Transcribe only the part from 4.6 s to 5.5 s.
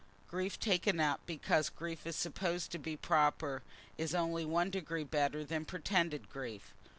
degree better